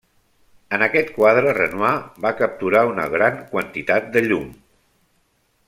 [0.77, 1.91] En aquest quadre Renoir
[2.25, 4.49] va capturar una gran quantitat de llum.